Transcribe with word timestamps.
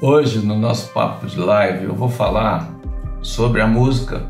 Hoje, 0.00 0.38
no 0.38 0.56
nosso 0.56 0.90
papo 0.94 1.26
de 1.26 1.38
live, 1.38 1.84
eu 1.84 1.94
vou 1.94 2.08
falar 2.08 2.74
sobre 3.20 3.60
a 3.60 3.66
música 3.66 4.26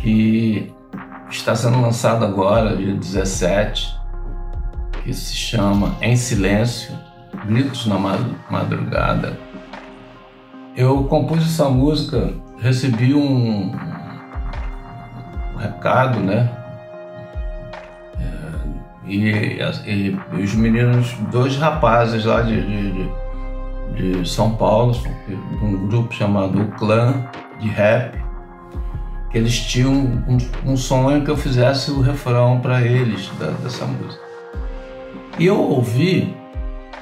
que 0.00 0.72
está 1.28 1.56
sendo 1.56 1.80
lançada 1.80 2.24
agora, 2.24 2.76
dia 2.76 2.94
17, 2.94 3.92
que 5.02 5.12
se 5.12 5.34
chama 5.34 5.96
Em 6.00 6.16
Silêncio, 6.16 6.96
Gritos 7.46 7.86
na 7.86 7.98
Madrugada. 8.50 9.38
Eu 10.76 11.04
compus 11.04 11.44
essa 11.44 11.68
música, 11.68 12.32
recebi 12.58 13.14
um, 13.14 13.72
recado, 15.58 16.20
né? 16.20 16.50
É, 18.18 19.06
e, 19.06 19.58
e, 19.86 20.18
e, 20.36 20.42
os 20.42 20.54
meninos, 20.54 21.12
dois 21.30 21.56
rapazes 21.56 22.24
lá 22.24 22.42
de, 22.42 22.60
de, 23.94 24.20
de 24.20 24.28
São 24.28 24.54
Paulo, 24.56 24.94
um 25.62 25.86
grupo 25.86 26.12
chamado 26.12 26.64
Clã 26.76 27.24
de 27.60 27.68
Rap, 27.68 28.18
que 29.30 29.38
eles 29.38 29.58
tinham 29.58 29.92
um, 29.92 30.38
um 30.72 30.76
sonho 30.76 31.24
que 31.24 31.30
eu 31.30 31.36
fizesse 31.36 31.90
o 31.90 32.00
refrão 32.00 32.60
para 32.60 32.82
eles 32.82 33.30
da, 33.38 33.46
dessa 33.62 33.84
música. 33.86 34.22
E 35.38 35.46
eu 35.46 35.60
ouvi, 35.60 36.36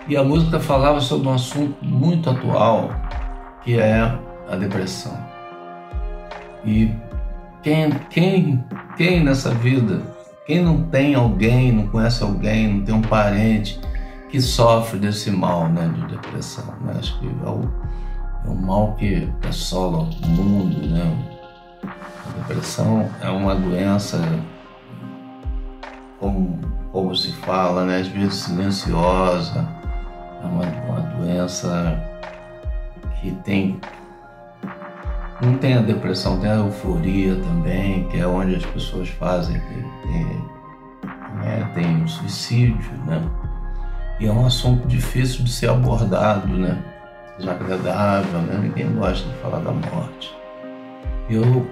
e 0.09 0.17
a 0.17 0.25
música 0.25 0.59
falava 0.59 1.01
sobre 1.01 1.29
um 1.29 1.35
assunto 1.35 1.85
muito 1.85 2.29
atual, 2.29 2.91
que 3.63 3.79
é 3.79 4.01
a 4.49 4.57
depressão. 4.57 5.17
E 6.65 6.91
quem, 7.63 7.91
quem, 8.11 8.65
quem 8.97 9.23
nessa 9.23 9.51
vida, 9.51 10.03
quem 10.47 10.63
não 10.63 10.85
tem 10.85 11.15
alguém, 11.15 11.73
não 11.73 11.87
conhece 11.89 12.23
alguém, 12.23 12.75
não 12.75 12.85
tem 12.85 12.95
um 12.95 13.03
parente 13.03 13.81
que 14.29 14.41
sofre 14.41 14.99
desse 14.99 15.31
mal 15.31 15.69
né, 15.69 15.91
de 15.95 16.07
depressão? 16.07 16.75
Né? 16.83 16.95
Acho 16.99 17.19
que 17.21 17.27
é 17.27 17.49
o, 17.49 17.71
é 18.45 18.49
o 18.49 18.55
mal 18.55 18.95
que 18.95 19.29
assola 19.49 19.99
o 19.99 20.27
mundo. 20.27 20.87
Né? 20.89 21.17
A 21.85 22.39
depressão 22.39 23.09
é 23.21 23.29
uma 23.29 23.55
doença, 23.55 24.21
como 26.19 26.73
como 26.93 27.17
se 27.17 27.33
fala, 27.33 27.87
né? 27.87 28.01
às 28.01 28.09
vezes 28.09 28.35
silenciosa, 28.35 29.67
é 30.43 30.47
uma, 30.47 30.65
uma 30.65 31.01
doença 31.17 31.99
que 33.21 33.31
tem. 33.45 33.81
Não 35.41 35.57
tem 35.59 35.75
a 35.75 35.81
depressão, 35.81 36.39
tem 36.39 36.51
a 36.51 36.57
euforia 36.57 37.37
também, 37.37 38.05
que 38.09 38.19
é 38.19 38.27
onde 38.27 38.57
as 38.57 38.67
pessoas 38.67 39.09
fazem, 39.09 39.61
tem, 39.61 39.83
né? 41.41 41.71
tem 41.75 42.05
o 42.05 42.09
suicídio, 42.09 42.93
né? 43.07 43.23
E 44.21 44.27
é 44.27 44.33
um 44.33 44.47
assunto 44.47 44.87
difícil 44.87 45.45
de 45.45 45.51
ser 45.51 45.71
abordado, 45.71 46.47
né? 46.49 46.79
Desagradável, 47.39 48.41
né? 48.43 48.59
Ninguém 48.63 48.93
gosta 48.95 49.29
de 49.29 49.35
falar 49.37 49.59
da 49.61 49.73
morte. 49.73 50.33
Eu 51.29 51.67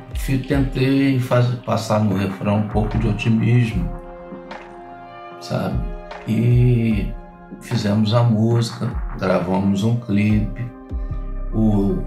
tentei 0.48 1.20
fazer, 1.20 1.56
passar 1.58 2.00
no 2.00 2.16
refrão 2.16 2.58
um 2.58 2.68
pouco 2.68 2.98
de 2.98 3.06
otimismo, 3.06 3.88
sabe? 5.40 5.78
E 6.26 7.12
fizemos 7.60 8.14
a 8.14 8.22
música, 8.22 8.90
gravamos 9.18 9.84
um 9.84 9.96
clipe. 9.96 10.70
O, 11.52 11.98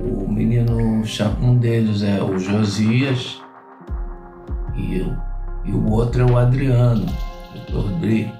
o 0.00 0.28
menino, 0.28 1.02
um 1.42 1.56
deles 1.56 2.02
é 2.02 2.22
o 2.22 2.38
Josias 2.38 3.40
e, 4.76 5.04
e 5.64 5.72
o 5.72 5.90
outro 5.90 6.22
é 6.22 6.32
o 6.32 6.36
Adriano, 6.36 7.06
Dr. 7.66 7.90
Dre, 8.00 8.32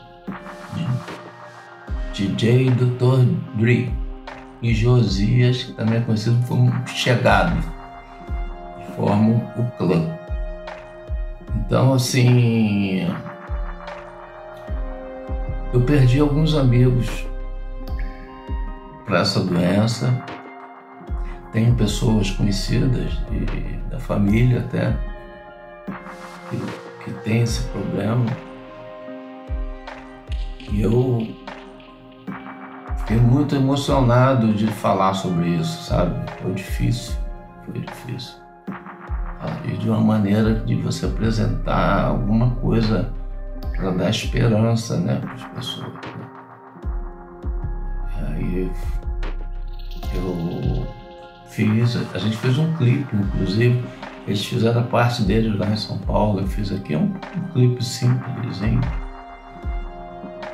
DJ 2.12 2.70
Dr. 2.70 3.24
Dre. 3.56 3.92
E 4.60 4.74
Josias, 4.74 5.62
que 5.62 5.72
também 5.74 5.98
é 5.98 6.00
conhecido 6.00 6.36
como 6.48 6.72
Chegado, 6.88 7.62
formam 8.96 9.36
o 9.56 9.64
clã. 9.76 10.18
Então, 11.54 11.92
assim, 11.92 13.06
eu 15.72 15.82
perdi 15.82 16.18
alguns 16.18 16.54
amigos 16.54 17.26
para 19.04 19.20
essa 19.20 19.40
doença. 19.40 20.22
Tenho 21.52 21.74
pessoas 21.74 22.30
conhecidas 22.30 23.10
de, 23.30 23.76
da 23.90 23.98
família 23.98 24.60
até 24.60 24.96
que, 26.50 27.04
que 27.04 27.10
tem 27.22 27.42
esse 27.42 27.62
problema. 27.68 28.26
E 30.70 30.82
eu 30.82 31.26
fiquei 32.98 33.16
muito 33.16 33.54
emocionado 33.54 34.52
de 34.52 34.66
falar 34.66 35.14
sobre 35.14 35.48
isso, 35.48 35.84
sabe? 35.84 36.14
Foi 36.42 36.52
difícil, 36.52 37.16
foi 37.64 37.80
difícil. 37.80 38.34
E 39.64 39.76
de 39.76 39.88
uma 39.88 40.00
maneira 40.00 40.54
de 40.54 40.74
você 40.74 41.06
apresentar 41.06 42.04
alguma 42.04 42.50
coisa 42.56 43.12
para 43.76 43.90
dar 43.90 44.10
esperança 44.10 44.96
né, 44.98 45.20
para 45.20 45.32
as 45.34 45.44
pessoas. 45.44 45.92
Né? 45.92 46.28
Aí 48.28 48.70
eu 50.14 50.86
fiz, 51.48 51.96
a 52.14 52.18
gente 52.18 52.36
fez 52.36 52.56
um 52.58 52.72
clipe, 52.74 53.16
inclusive, 53.16 53.84
eles 54.26 54.44
fizeram 54.44 54.80
a 54.80 54.84
parte 54.84 55.22
deles 55.22 55.58
lá 55.58 55.68
em 55.68 55.76
São 55.76 55.98
Paulo, 55.98 56.40
eu 56.40 56.46
fiz 56.46 56.70
aqui 56.70 56.94
um, 56.94 57.14
um 57.36 57.52
clipe 57.52 57.84
simplesinho. 57.84 58.80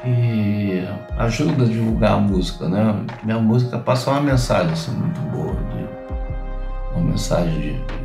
E 0.07 0.83
ajuda 1.19 1.65
a 1.65 1.67
divulgar 1.67 2.13
a 2.13 2.19
música, 2.19 2.69
né? 2.69 3.05
Minha 3.23 3.39
música 3.39 3.79
passa 3.79 4.11
uma 4.11 4.21
mensagem 4.21 4.73
assim, 4.73 4.93
muito 4.93 5.21
boa, 5.31 5.55
de, 5.55 6.95
uma 6.95 7.11
mensagem 7.11 7.61
de, 7.61 8.04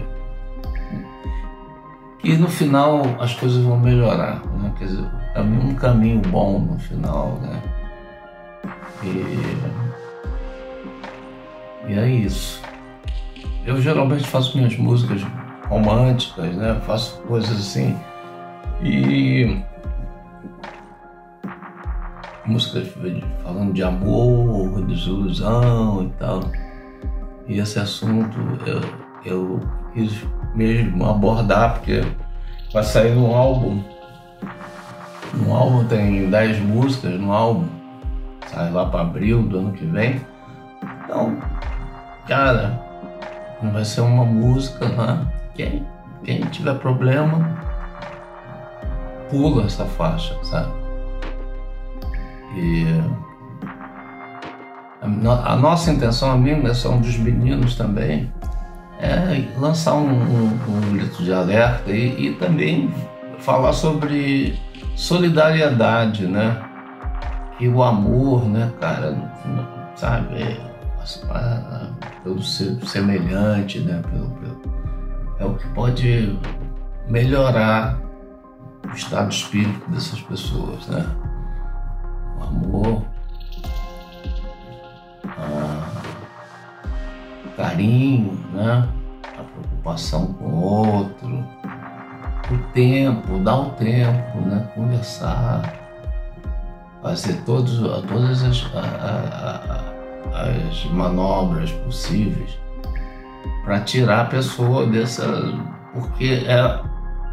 e 2.23 2.35
no 2.35 2.47
final 2.47 3.01
as 3.19 3.33
coisas 3.33 3.63
vão 3.63 3.79
melhorar, 3.79 4.45
né? 4.57 4.73
Quer 4.77 4.85
dizer, 4.85 5.05
um 5.37 5.73
caminho 5.75 6.21
bom 6.21 6.59
no 6.59 6.77
final, 6.79 7.39
né? 7.41 7.61
E, 9.03 9.39
e 11.87 11.97
é 11.97 12.09
isso. 12.09 12.61
Eu 13.65 13.81
geralmente 13.81 14.27
faço 14.27 14.57
minhas 14.57 14.77
músicas 14.77 15.21
românticas, 15.69 16.53
né? 16.55 16.81
Faço 16.85 17.21
coisas 17.21 17.51
assim 17.51 17.95
e 18.81 19.61
músicas 22.45 22.87
falando 23.43 23.73
de 23.73 23.83
amor, 23.83 24.81
desilusão 24.85 26.03
e 26.03 26.09
tal. 26.19 26.41
E 27.47 27.59
esse 27.59 27.79
assunto 27.79 28.37
eu, 28.65 28.81
eu 29.25 29.59
quis 29.93 30.25
mesmo 30.55 31.05
abordar, 31.05 31.75
porque 31.75 32.03
vai 32.73 32.83
sair 32.83 33.17
um 33.17 33.35
álbum. 33.35 33.83
Um 35.45 35.53
álbum 35.53 35.85
tem 35.85 36.29
10 36.29 36.59
músicas 36.59 37.19
no 37.19 37.31
álbum, 37.31 37.67
sai 38.47 38.71
lá 38.71 38.85
para 38.85 39.01
abril 39.01 39.43
do 39.43 39.59
ano 39.59 39.73
que 39.73 39.85
vem. 39.85 40.21
Então, 41.03 41.37
cara, 42.27 42.81
não 43.61 43.71
vai 43.71 43.85
ser 43.85 44.01
uma 44.01 44.25
música, 44.25 44.87
né? 44.89 45.27
Quem, 45.55 45.85
quem 46.23 46.41
tiver 46.41 46.75
problema, 46.75 47.57
pula 49.29 49.65
essa 49.65 49.85
faixa, 49.85 50.35
sabe? 50.43 50.71
E 52.55 52.85
a, 55.01 55.55
nossa 55.55 55.91
intenção, 55.91 56.31
a 56.31 56.37
minha 56.37 56.57
intenção 56.57 56.99
dos 56.99 57.17
meninos 57.17 57.75
também, 57.75 58.31
é 58.99 59.47
lançar 59.57 59.95
um, 59.95 60.09
um, 60.09 60.59
um 60.67 60.93
grito 60.93 61.23
de 61.23 61.31
alerta 61.31 61.91
e, 61.91 62.27
e, 62.27 62.33
também 62.35 62.93
falar 63.39 63.71
sobre 63.71 64.59
solidariedade, 64.95 66.27
né? 66.27 66.61
E 67.59 67.67
o 67.67 67.81
amor, 67.81 68.45
né, 68.45 68.71
cara, 68.79 69.15
sabe, 69.95 70.41
é, 70.41 70.57
pelo 72.23 72.41
semelhante, 72.41 73.79
né? 73.79 74.01
Pelo, 74.11 74.29
pelo, 74.31 74.59
é 75.39 75.45
o 75.45 75.55
que 75.55 75.67
pode 75.69 76.37
melhorar 77.07 77.97
o 78.85 78.93
estado 78.93 79.29
de 79.29 79.35
espírito 79.35 79.89
dessas 79.89 80.19
pessoas, 80.21 80.87
né? 80.87 81.05
O 82.37 82.43
amor, 82.43 83.05
carinho, 87.59 88.39
né? 88.53 88.87
a 89.37 89.43
preocupação 89.43 90.27
com 90.33 90.45
o 90.45 90.61
outro, 90.61 91.45
o 92.49 92.57
tempo, 92.73 93.37
dar 93.39 93.57
o 93.57 93.69
tempo, 93.71 94.39
né? 94.45 94.65
conversar. 94.73 95.73
fazer 97.01 97.33
todos, 97.45 97.79
todas 98.07 98.43
as, 98.43 98.65
a, 98.73 99.93
a, 100.33 100.41
as 100.69 100.85
manobras 100.85 101.71
possíveis 101.71 102.57
para 103.65 103.81
tirar 103.81 104.21
a 104.21 104.25
pessoa 104.25 104.87
dessa. 104.87 105.25
Porque 105.93 106.45
é, 106.47 106.59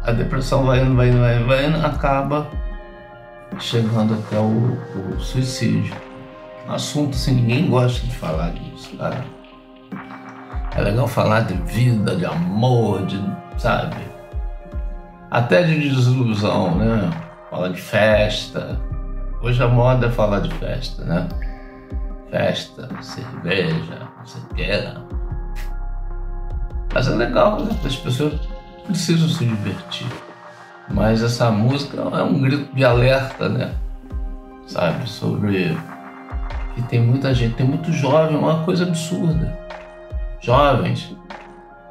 a 0.03 0.11
depressão 0.11 0.65
vai 0.65 0.83
indo, 0.83 0.95
vai 0.95 1.09
indo, 1.09 1.19
vai 1.19 1.37
indo, 1.37 1.47
vai 1.47 1.65
indo, 1.67 1.85
acaba 1.85 2.47
chegando 3.59 4.13
até 4.13 4.37
o, 4.37 4.77
o 5.15 5.19
suicídio. 5.21 5.95
Assunto 6.67 7.15
assim, 7.15 7.35
ninguém 7.35 7.69
gosta 7.69 8.05
de 8.05 8.13
falar 8.13 8.51
disso, 8.51 8.97
cara. 8.97 9.36
É 10.77 10.81
legal 10.81 11.07
falar 11.07 11.39
de 11.39 11.55
vida, 11.55 12.15
de 12.15 12.23
amor, 12.23 13.03
de, 13.07 13.19
sabe? 13.57 13.95
Até 15.31 15.63
de 15.63 15.89
desilusão, 15.89 16.75
né? 16.75 17.09
Falar 17.49 17.69
de 17.69 17.81
festa. 17.81 18.79
Hoje 19.41 19.61
a 19.63 19.67
moda 19.67 20.05
é 20.05 20.11
falar 20.11 20.39
de 20.39 20.53
festa, 20.53 21.03
né? 21.03 21.27
Festa, 22.29 22.87
cerveja, 23.01 24.07
não 24.19 24.25
sei 24.27 24.41
o 24.41 24.53
que. 24.53 24.93
Mas 26.93 27.07
é 27.07 27.15
legal, 27.15 27.59
né? 27.59 27.75
As 27.83 27.95
pessoas 27.95 28.39
precisam 28.85 29.27
se 29.29 29.45
divertir. 29.45 30.07
Mas 30.91 31.23
essa 31.23 31.49
música 31.49 31.99
é 31.99 32.21
um 32.21 32.39
grito 32.39 32.71
de 32.75 32.85
alerta, 32.85 33.49
né? 33.49 33.73
Sabe? 34.67 35.09
Sobre 35.09 35.75
que 36.75 36.83
tem 36.83 37.01
muita 37.01 37.33
gente, 37.33 37.55
tem 37.55 37.65
muito 37.65 37.91
jovem, 37.91 38.35
é 38.35 38.39
uma 38.39 38.63
coisa 38.63 38.83
absurda. 38.83 39.66
Jovens, 40.47 41.13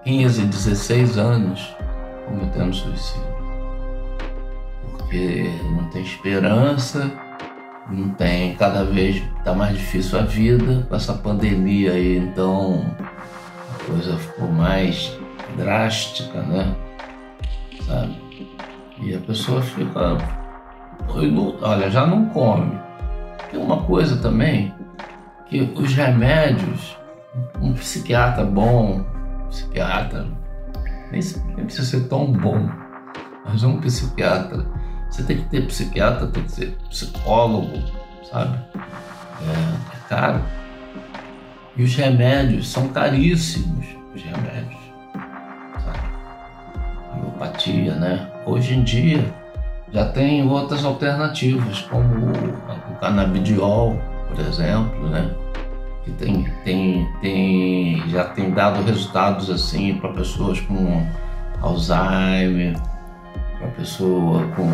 15, 0.02 0.46
16 0.46 1.18
anos, 1.18 1.76
cometendo 2.24 2.74
suicídio. 2.74 3.36
Porque 4.96 5.50
não 5.62 5.84
tem 5.90 6.00
esperança, 6.00 7.12
não 7.90 8.08
tem, 8.14 8.56
cada 8.56 8.82
vez 8.82 9.22
está 9.36 9.52
mais 9.52 9.76
difícil 9.76 10.18
a 10.18 10.22
vida, 10.22 10.86
com 10.88 10.96
essa 10.96 11.12
pandemia 11.12 11.92
aí, 11.92 12.16
então 12.16 12.82
a 13.74 13.84
coisa 13.84 14.16
ficou 14.16 14.48
mais 14.48 15.14
drástica, 15.58 16.40
né? 16.40 16.74
Sabe? 17.86 18.16
E 19.02 19.14
a 19.14 19.18
pessoa 19.18 19.60
fica. 19.60 20.16
Olha, 21.60 21.90
já 21.90 22.06
não 22.06 22.24
come. 22.30 22.80
Tem 23.50 23.60
uma 23.60 23.82
coisa 23.82 24.16
também 24.16 24.72
que 25.44 25.60
os 25.76 25.92
remédios, 25.92 26.96
psiquiatra 27.86 28.44
bom, 28.44 29.06
psiquiatra, 29.48 30.26
nem, 31.12 31.20
nem 31.54 31.66
precisa 31.66 31.86
ser 31.86 32.08
tão 32.08 32.32
bom, 32.32 32.68
mas 33.44 33.62
um 33.62 33.78
psiquiatra. 33.80 34.66
Você 35.08 35.22
tem 35.22 35.36
que 35.36 35.44
ter 35.44 35.66
psiquiatra, 35.68 36.26
tem 36.26 36.42
que 36.42 36.50
ser 36.50 36.76
psicólogo, 36.90 37.80
sabe? 38.28 38.58
É, 38.74 39.94
é 39.94 40.08
caro. 40.08 40.42
E 41.76 41.84
os 41.84 41.94
remédios 41.94 42.68
são 42.68 42.88
caríssimos, 42.88 43.86
os 44.12 44.20
remédios. 44.20 44.80
Sabe? 45.84 46.00
Homeopatia, 47.14 47.94
né? 47.94 48.28
Hoje 48.44 48.74
em 48.74 48.82
dia 48.82 49.32
já 49.92 50.08
tem 50.08 50.44
outras 50.48 50.84
alternativas, 50.84 51.82
como 51.82 52.26
o, 52.26 52.92
o 52.92 52.96
canabidiol, 53.00 53.96
por 54.28 54.40
exemplo, 54.40 55.08
né? 55.08 55.30
Que 56.06 56.12
tem, 56.12 56.44
tem, 56.64 57.06
tem, 57.20 58.08
já 58.08 58.24
tem 58.24 58.52
dado 58.52 58.80
resultados 58.82 59.50
assim 59.50 59.98
para 59.98 60.12
pessoas 60.12 60.60
com 60.60 61.04
Alzheimer, 61.60 62.80
para 63.58 63.68
pessoa 63.72 64.46
com 64.54 64.70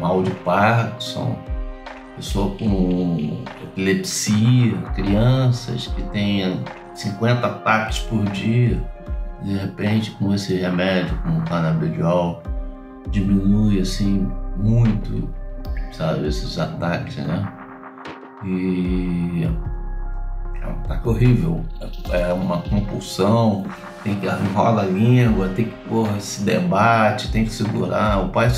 mal 0.00 0.22
de 0.22 0.30
Parkinson, 0.30 1.36
pessoa 2.14 2.54
com 2.56 3.42
epilepsia, 3.64 4.76
crianças 4.94 5.88
que 5.88 6.02
tenham 6.04 6.62
50 6.94 7.44
ataques 7.44 7.98
por 7.98 8.24
dia, 8.26 8.80
de 9.42 9.56
repente 9.56 10.12
com 10.12 10.32
esse 10.32 10.54
remédio, 10.54 11.18
com 11.22 11.38
o 11.38 11.42
canabidiol, 11.42 12.44
diminui 13.08 13.80
assim 13.80 14.30
muito, 14.56 15.28
sabe, 15.92 16.28
esses 16.28 16.58
ataques, 16.60 17.16
né? 17.16 17.57
E 18.44 19.48
é 20.62 20.66
um 20.66 20.70
ataque 20.70 21.08
horrível, 21.08 21.64
é 22.10 22.32
uma 22.32 22.58
compulsão, 22.62 23.64
tem 24.04 24.14
que 24.16 24.26
enrola 24.26 24.82
a 24.82 24.86
língua, 24.86 25.48
tem 25.48 25.66
que 25.66 25.74
porra, 25.88 26.20
se 26.20 26.42
debate, 26.42 27.30
tem 27.32 27.44
que 27.44 27.52
segurar. 27.52 28.24
O 28.24 28.28
pai, 28.28 28.50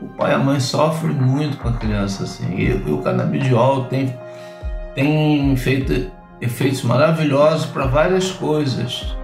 o 0.00 0.06
pai 0.06 0.32
e 0.32 0.34
a 0.34 0.38
mãe 0.38 0.60
sofrem 0.60 1.14
muito 1.14 1.56
com 1.58 1.68
a 1.68 1.72
criança 1.72 2.24
assim. 2.24 2.54
E, 2.54 2.70
e 2.70 2.92
o 2.92 2.98
canabidiol 2.98 3.84
tem, 3.86 4.14
tem 4.94 5.56
feito 5.56 6.10
efeitos 6.40 6.82
maravilhosos 6.82 7.66
para 7.66 7.86
várias 7.86 8.30
coisas. 8.30 9.16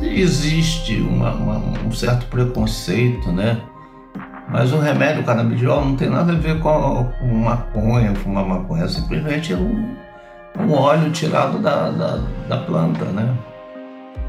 E 0.00 0.20
existe 0.20 0.96
uma, 1.00 1.32
uma, 1.32 1.58
um 1.86 1.92
certo 1.92 2.26
preconceito, 2.26 3.30
né? 3.30 3.60
Mas 4.50 4.72
o 4.72 4.78
remédio, 4.78 5.22
o 5.22 5.24
canabidiol, 5.24 5.84
não 5.84 5.96
tem 5.96 6.08
nada 6.08 6.32
a 6.32 6.36
ver 6.36 6.58
com, 6.60 7.04
com 7.18 7.26
maconha, 7.26 8.14
fumar 8.14 8.46
maconha, 8.46 8.84
é 8.84 8.88
simplesmente 8.88 9.52
um, 9.54 9.94
um 10.58 10.72
óleo 10.72 11.10
tirado 11.10 11.58
da, 11.58 11.90
da, 11.90 12.18
da 12.48 12.56
planta, 12.58 13.04
né? 13.06 13.36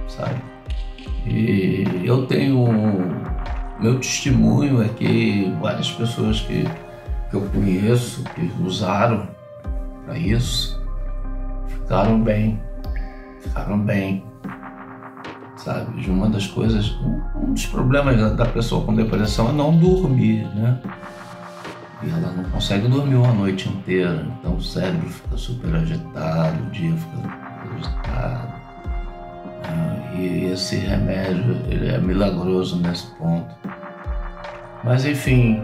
Sabe? 0.07 0.36
E 1.25 1.86
eu 2.04 2.25
tenho. 2.25 2.68
Meu 3.80 3.98
testemunho 3.98 4.83
é 4.83 4.89
que 4.89 5.56
várias 5.62 5.89
pessoas 5.89 6.42
que, 6.42 6.68
que 7.30 7.36
eu 7.36 7.42
conheço, 7.54 8.24
que 8.36 8.51
usaram 8.62 9.25
para 10.06 10.18
isso, 10.18 10.83
ficaram 11.68 12.22
bem. 12.22 12.62
Ficaram 13.39 13.80
bem 13.80 14.25
sabe? 15.64 16.10
Uma 16.10 16.30
das 16.30 16.48
coisas, 16.48 16.98
um 17.36 17.54
dos 17.54 17.66
problemas 17.66 18.36
da, 18.36 18.46
pessoa 18.46 18.86
com 18.86 18.96
depressão 18.96 19.50
é 19.50 19.52
não 19.52 19.76
dormir, 19.76 20.48
né? 20.56 20.80
E 22.02 22.10
ela 22.10 22.32
não 22.32 22.44
consegue 22.46 22.88
dormir 22.88 23.16
uma 23.16 23.34
noite 23.34 23.68
inteira, 23.68 24.26
então 24.40 24.56
o 24.56 24.62
cérebro 24.62 25.10
fica 25.10 25.36
super 25.36 25.76
agitado, 25.76 26.64
o 26.64 26.70
dia 26.72 26.94
fica 26.96 27.18
agitado. 27.76 28.54
Ah, 29.66 30.16
e 30.16 30.46
esse 30.46 30.78
remédio 30.78 31.58
ele 31.68 31.90
é 31.90 31.98
milagroso 31.98 32.78
nesse 32.78 33.08
ponto. 33.18 33.54
Mas 34.84 35.06
enfim, 35.06 35.62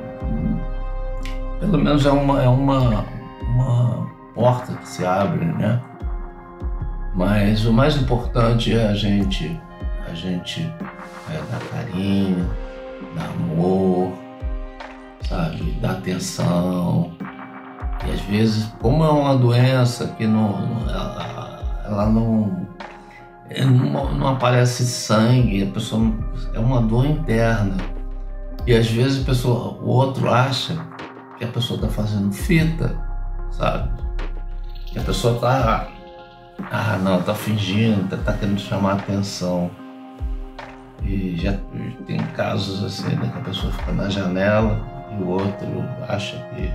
pelo 1.61 1.77
menos 1.77 2.05
é 2.05 2.11
uma, 2.11 2.43
é 2.43 2.49
uma, 2.49 3.05
uma 3.41 4.07
porta 4.33 4.73
que 4.73 4.89
se 4.89 5.05
abre, 5.05 5.45
né? 5.45 5.81
Mas 7.15 7.65
o 7.65 7.71
mais 7.71 7.95
importante 7.95 8.73
é 8.73 8.89
a 8.89 8.93
gente 8.93 9.57
a 10.07 10.13
gente 10.13 10.61
é, 11.29 11.41
dá 11.51 11.59
carinho, 11.71 12.49
dá 13.15 13.25
amor, 13.25 14.13
sabe, 15.27 15.71
dá 15.81 15.91
atenção. 15.91 17.11
E 18.05 18.11
às 18.11 18.21
vezes, 18.21 18.65
como 18.81 19.03
é 19.03 19.09
uma 19.09 19.35
doença 19.35 20.07
que 20.17 20.27
não, 20.27 20.87
ela, 20.89 21.83
ela 21.85 22.05
não, 22.05 22.67
não, 23.65 24.13
não 24.13 24.27
aparece 24.27 24.85
sangue, 24.85 25.63
a 25.63 25.71
pessoa 25.71 26.13
é 26.53 26.59
uma 26.59 26.81
dor 26.81 27.05
interna. 27.05 27.77
E 28.67 28.73
às 28.73 28.87
vezes 28.89 29.21
a 29.21 29.25
pessoa, 29.25 29.77
o 29.81 29.87
outro 29.87 30.31
acha 30.31 30.75
que 31.37 31.43
a 31.43 31.47
pessoa 31.47 31.77
está 31.77 31.89
fazendo 31.89 32.31
fita, 32.31 32.95
sabe? 33.51 33.89
Que 34.87 34.99
a 34.99 35.03
pessoa 35.03 35.35
está 35.35 35.87
ah, 36.71 36.97
não, 37.01 37.21
tá 37.21 37.33
fingindo, 37.33 38.07
tá, 38.09 38.17
tá 38.17 38.33
querendo 38.33 38.59
chamar 38.59 38.93
atenção. 38.93 39.69
E 41.05 41.35
já 41.37 41.53
tem 42.07 42.17
casos 42.35 42.83
assim, 42.83 43.15
né, 43.15 43.29
que 43.31 43.39
a 43.39 43.43
pessoa 43.43 43.71
fica 43.73 43.91
na 43.91 44.09
janela 44.09 44.83
e 45.11 45.23
o 45.23 45.27
outro 45.27 45.85
acha 46.07 46.37
que, 46.55 46.71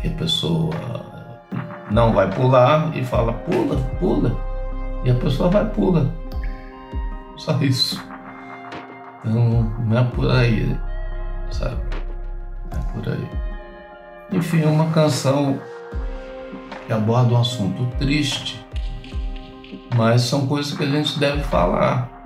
que 0.00 0.08
a 0.08 0.16
pessoa 0.16 0.70
não 1.90 2.12
vai 2.12 2.30
pular 2.30 2.96
e 2.96 3.04
fala 3.04 3.32
pula, 3.32 3.76
pula. 3.98 4.36
E 5.04 5.10
a 5.10 5.14
pessoa 5.14 5.50
vai 5.50 5.64
pula. 5.68 6.08
Só 7.36 7.58
isso. 7.60 8.02
Então 9.24 9.72
não 9.80 9.98
é 9.98 10.04
por 10.04 10.30
aí, 10.30 10.76
sabe? 11.50 11.76
Não 12.72 12.80
é 12.80 12.92
por 12.92 13.12
aí. 13.12 13.30
Enfim, 14.32 14.62
uma 14.64 14.90
canção 14.90 15.58
que 16.86 16.92
aborda 16.92 17.34
um 17.34 17.40
assunto 17.40 17.86
triste, 17.98 18.64
mas 19.96 20.22
são 20.22 20.46
coisas 20.46 20.76
que 20.76 20.84
a 20.84 20.86
gente 20.86 21.18
deve 21.18 21.42
falar 21.42 22.17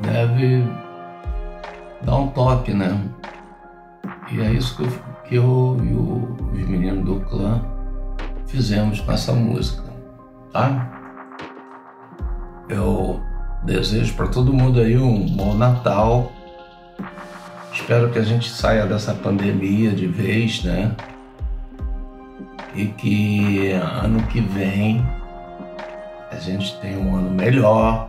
deve 0.00 0.64
dar 2.02 2.16
um 2.16 2.28
toque, 2.28 2.72
né? 2.72 3.00
E 4.30 4.40
é 4.40 4.52
isso 4.52 4.76
que 4.76 4.82
eu, 4.82 4.90
que 5.24 5.34
eu 5.36 5.76
e 5.82 5.92
o, 5.92 6.36
os 6.52 6.68
meninos 6.68 7.04
do 7.04 7.20
clã 7.20 7.62
fizemos 8.46 9.00
com 9.00 9.12
essa 9.12 9.32
música, 9.32 9.84
tá? 10.52 10.90
Eu 12.68 13.20
desejo 13.64 14.14
para 14.14 14.28
todo 14.28 14.52
mundo 14.52 14.80
aí 14.80 14.96
um 14.96 15.26
bom 15.36 15.54
Natal. 15.54 16.32
Espero 17.72 18.10
que 18.10 18.18
a 18.18 18.22
gente 18.22 18.48
saia 18.48 18.86
dessa 18.86 19.14
pandemia 19.14 19.90
de 19.90 20.06
vez, 20.06 20.62
né? 20.64 20.94
e 22.74 22.86
que 22.86 23.72
ano 23.72 24.22
que 24.28 24.40
vem 24.40 25.04
a 26.30 26.36
gente 26.36 26.78
tem 26.78 26.96
um 26.96 27.16
ano 27.16 27.30
melhor. 27.30 28.08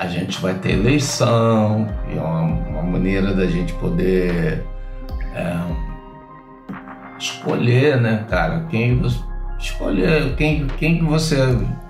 A 0.00 0.06
gente 0.06 0.40
vai 0.40 0.54
ter 0.54 0.72
eleição, 0.72 1.86
e 2.08 2.16
é 2.16 2.22
uma, 2.22 2.40
uma 2.40 2.82
maneira 2.82 3.34
da 3.34 3.44
gente 3.44 3.74
poder 3.74 4.64
é, 5.34 5.56
escolher, 7.18 8.00
né, 8.00 8.24
cara? 8.26 8.64
Quem 8.70 8.98
você 8.98 9.20
escolher 9.58 10.34
quem, 10.36 10.66
quem 10.66 11.04
você 11.04 11.36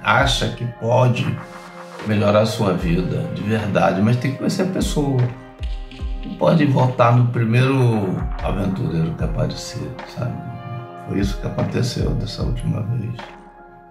acha 0.03 0.49
que 0.49 0.65
pode 0.81 1.25
melhorar 2.09 2.41
a 2.41 2.47
sua 2.47 2.73
vida 2.73 3.23
de 3.33 3.45
verdade, 3.45 4.03
mas 4.03 4.17
tem 4.17 4.33
que 4.33 4.39
conhecer 4.39 4.63
a 4.63 4.67
pessoa. 4.67 5.23
Não 6.27 6.35
pode 6.35 6.67
votar 6.67 7.17
no 7.17 7.29
primeiro 7.29 8.17
aventureiro 8.43 9.15
que 9.15 9.23
aparecer, 9.23 9.89
sabe? 10.09 10.35
Foi 11.07 11.21
isso 11.21 11.41
que 11.41 11.47
aconteceu 11.47 12.11
dessa 12.15 12.43
última 12.43 12.83
vez. 12.83 13.15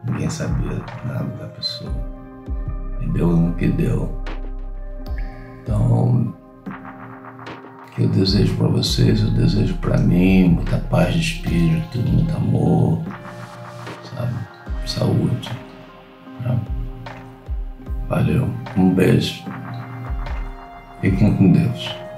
Ninguém 0.04 0.30
sabia 0.30 0.82
nada 1.06 1.24
da 1.40 1.48
pessoa. 1.48 2.19
E 3.01 3.08
deu 3.08 3.27
no 3.27 3.53
que 3.56 3.68
deu. 3.68 4.22
Então, 5.63 6.34
que 7.96 8.03
eu 8.03 8.10
desejo 8.10 8.56
para 8.56 8.68
vocês, 8.68 9.22
eu 9.22 9.32
desejo 9.32 9.75
para 9.77 9.98
mim 9.98 10.50
muita 10.50 10.77
paz 10.77 11.13
de 11.13 11.20
espírito, 11.20 12.00
muito 12.00 12.36
amor, 12.36 13.01
sabe? 14.15 14.34
Saúde. 14.86 15.51
Né? 16.41 16.60
Valeu. 18.08 18.50
Um 18.75 18.94
beijo. 18.94 19.44
Fiquem 21.01 21.36
com 21.36 21.51
Deus. 21.51 22.09